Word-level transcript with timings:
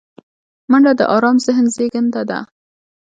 منډه 0.69 0.91
د 0.99 1.01
آرام 1.15 1.37
ذهن 1.45 1.65
زیږنده 1.75 2.21
ده 2.29 2.39